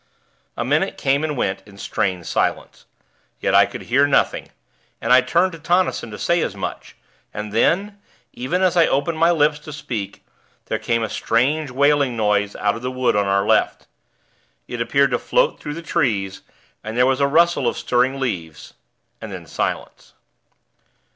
A 0.57 0.65
minute 0.65 0.97
came 0.97 1.23
and 1.23 1.37
went 1.37 1.61
in 1.67 1.77
strained 1.77 2.25
silence; 2.25 2.87
yet 3.39 3.53
I 3.53 3.67
could 3.67 3.83
hear 3.83 4.07
nothing, 4.07 4.47
and 4.99 5.13
I 5.13 5.21
turned 5.21 5.51
to 5.51 5.59
Tonnison 5.59 6.09
to 6.09 6.17
say 6.17 6.41
as 6.41 6.55
much; 6.55 6.95
and 7.31 7.53
then, 7.53 8.01
even 8.33 8.63
as 8.63 8.75
I 8.75 8.87
opened 8.87 9.19
my 9.19 9.29
lips 9.29 9.59
to 9.59 9.71
speak, 9.71 10.25
there 10.65 10.79
came 10.79 11.03
a 11.03 11.07
strange 11.07 11.69
wailing 11.69 12.17
noise 12.17 12.55
out 12.55 12.73
of 12.75 12.81
the 12.81 12.89
wood 12.89 13.15
on 13.15 13.27
our 13.27 13.45
left.... 13.45 13.85
It 14.67 14.81
appeared 14.81 15.11
to 15.11 15.19
float 15.19 15.59
through 15.59 15.75
the 15.75 15.83
trees, 15.83 16.41
and 16.83 16.97
there 16.97 17.05
was 17.05 17.19
a 17.19 17.27
rustle 17.27 17.67
of 17.67 17.77
stirring 17.77 18.19
leaves, 18.19 18.73
and 19.21 19.31
then 19.31 19.45
silence. 19.45 20.13